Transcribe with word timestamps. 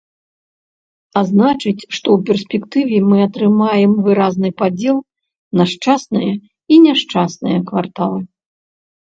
А 1.19 1.21
значыць, 1.31 1.87
што 1.97 2.07
ў 2.15 2.19
перспектыве 2.29 2.97
мы 3.09 3.17
атрымаем 3.27 3.91
выразны 4.09 4.49
падзел 4.63 4.97
на 5.63 5.69
шчасныя 5.75 6.33
і 6.41 6.75
няшчасныя 6.89 7.59
кварталы. 7.71 8.21